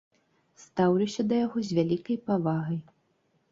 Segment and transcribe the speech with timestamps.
[0.63, 2.83] Стаўлюся да яго з вялікай павагай.